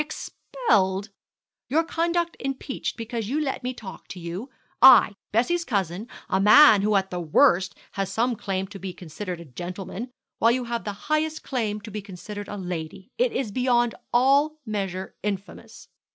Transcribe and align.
Expelled! 0.01 1.09
Your 1.69 1.83
conduct 1.83 2.35
impeached 2.39 2.97
because 2.97 3.29
you 3.29 3.39
let 3.39 3.61
me 3.61 3.71
talk 3.71 4.07
to 4.07 4.19
you 4.19 4.49
I, 4.81 5.13
Bessie's 5.31 5.63
cousin, 5.63 6.07
a 6.27 6.41
man 6.41 6.81
who 6.81 6.95
at 6.95 7.11
the 7.11 7.19
worst 7.19 7.77
has 7.91 8.11
some 8.11 8.35
claim 8.35 8.65
to 8.69 8.79
be 8.79 8.93
considered 8.93 9.39
a 9.39 9.45
gentleman, 9.45 10.09
while 10.39 10.49
you 10.51 10.63
have 10.63 10.85
the 10.85 10.93
highest 11.05 11.43
claim 11.43 11.81
to 11.81 11.91
be 11.91 12.01
considered 12.01 12.47
a 12.47 12.57
lady. 12.57 13.09
It 13.19 13.31
is 13.31 13.51
beyond 13.51 13.93
all 14.11 14.57
measure 14.65 15.13
infamous.' 15.21 15.87